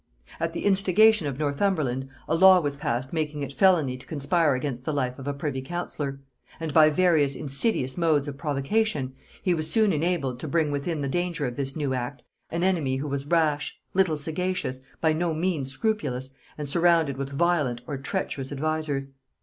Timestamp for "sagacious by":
14.17-15.13